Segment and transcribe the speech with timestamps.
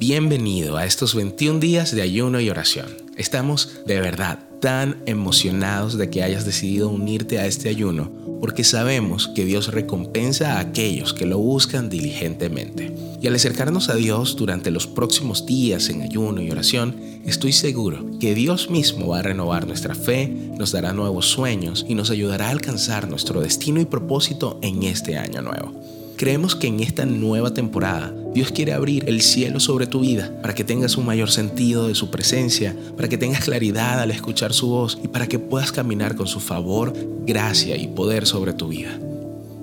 [0.00, 2.88] Bienvenido a estos 21 días de ayuno y oración.
[3.18, 8.10] Estamos de verdad tan emocionados de que hayas decidido unirte a este ayuno
[8.40, 12.94] porque sabemos que Dios recompensa a aquellos que lo buscan diligentemente.
[13.20, 16.96] Y al acercarnos a Dios durante los próximos días en ayuno y oración,
[17.26, 21.94] estoy seguro que Dios mismo va a renovar nuestra fe, nos dará nuevos sueños y
[21.94, 25.99] nos ayudará a alcanzar nuestro destino y propósito en este año nuevo.
[26.20, 30.54] Creemos que en esta nueva temporada Dios quiere abrir el cielo sobre tu vida para
[30.54, 34.68] que tengas un mayor sentido de su presencia, para que tengas claridad al escuchar su
[34.68, 36.92] voz y para que puedas caminar con su favor,
[37.26, 38.98] gracia y poder sobre tu vida.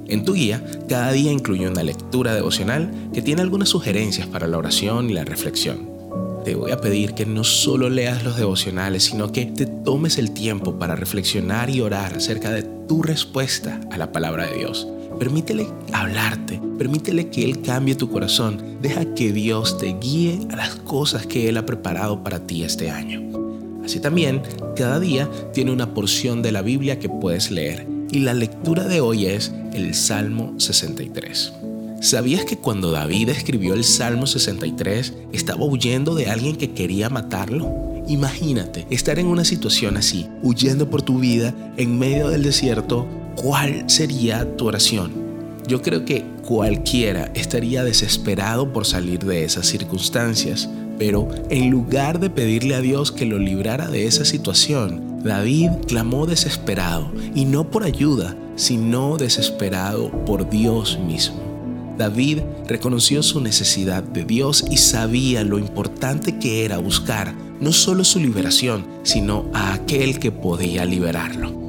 [0.07, 4.57] En tu guía, cada día incluye una lectura devocional que tiene algunas sugerencias para la
[4.57, 5.87] oración y la reflexión.
[6.43, 10.31] Te voy a pedir que no solo leas los devocionales, sino que te tomes el
[10.31, 14.87] tiempo para reflexionar y orar acerca de tu respuesta a la palabra de Dios
[15.19, 18.77] Permítele hablarte, permítele que Él cambie tu corazón.
[18.81, 22.91] Deja que Dios te guíe a las cosas que Él ha preparado para ti este
[22.91, 23.21] año.
[23.83, 24.41] Así también,
[24.75, 29.01] cada día tiene una porción de la Biblia que puedes leer y la lectura de
[29.01, 31.53] hoy es el Salmo 63.
[31.99, 37.71] ¿Sabías que cuando David escribió el Salmo 63 estaba huyendo de alguien que quería matarlo?
[38.07, 43.89] Imagínate estar en una situación así, huyendo por tu vida en medio del desierto ¿cuál
[43.89, 45.11] sería tu oración?
[45.67, 52.29] Yo creo que cualquiera estaría desesperado por salir de esas circunstancias, pero en lugar de
[52.29, 57.83] pedirle a Dios que lo librara de esa situación, David clamó desesperado, y no por
[57.83, 61.37] ayuda, sino desesperado por Dios mismo.
[61.97, 68.03] David reconoció su necesidad de Dios y sabía lo importante que era buscar no solo
[68.03, 71.66] su liberación, sino a aquel que podía liberarlo.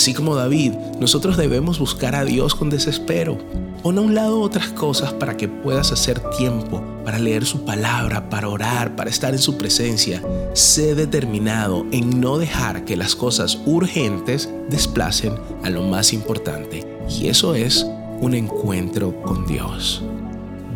[0.00, 3.36] Así como David, nosotros debemos buscar a Dios con desespero.
[3.82, 8.30] Pon a un lado otras cosas para que puedas hacer tiempo para leer su palabra,
[8.30, 10.22] para orar, para estar en su presencia.
[10.54, 16.86] Sé determinado en no dejar que las cosas urgentes desplacen a lo más importante.
[17.06, 17.86] Y eso es
[18.22, 20.02] un encuentro con Dios.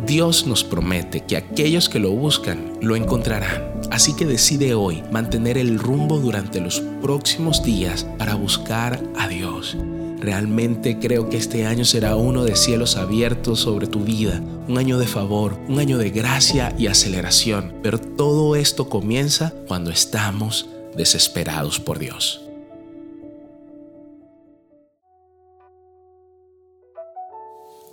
[0.05, 3.74] Dios nos promete que aquellos que lo buscan lo encontrarán.
[3.95, 9.77] Así que decide hoy mantener el rumbo durante los próximos días para buscar a Dios.
[10.19, 14.99] Realmente creo que este año será uno de cielos abiertos sobre tu vida, un año
[14.99, 17.73] de favor, un año de gracia y aceleración.
[17.81, 20.67] Pero todo esto comienza cuando estamos
[20.97, 22.41] desesperados por Dios.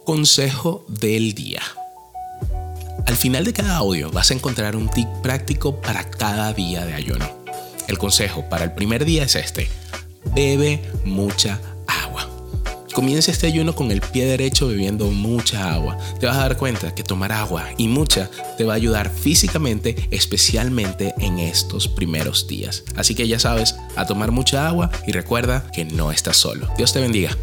[0.05, 1.63] Consejo del día.
[3.07, 6.95] Al final de cada audio vas a encontrar un tip práctico para cada día de
[6.95, 7.27] ayuno.
[7.89, 9.69] El consejo para el primer día es este.
[10.35, 12.29] Bebe mucha agua.
[12.95, 15.99] Comienza este ayuno con el pie derecho bebiendo mucha agua.
[16.21, 20.09] Te vas a dar cuenta que tomar agua y mucha te va a ayudar físicamente,
[20.11, 22.85] especialmente en estos primeros días.
[22.97, 26.69] Así que ya sabes, a tomar mucha agua y recuerda que no estás solo.
[26.77, 27.37] Dios te bendiga.